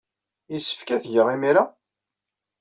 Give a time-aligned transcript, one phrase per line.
[0.51, 1.63] Yessefk ad t-geɣ imir-a?